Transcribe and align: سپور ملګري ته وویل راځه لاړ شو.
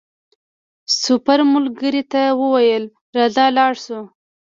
سپور 0.99 1.39
ملګري 1.53 2.03
ته 2.11 2.21
وویل 2.41 2.83
راځه 3.15 3.45
لاړ 3.57 3.73
شو. 3.83 4.01